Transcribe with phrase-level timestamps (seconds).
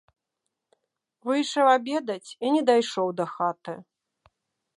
[1.29, 3.73] Выйшаў абедаць і не дайшоў да хаты.